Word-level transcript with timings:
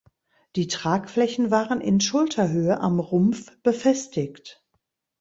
Die 0.55 0.65
Tragflächen 0.65 1.51
waren 1.51 1.79
in 1.79 2.01
Schulterhöhe 2.01 2.79
am 2.79 2.99
Rumpf 2.99 3.55
befestigt. 3.61 4.65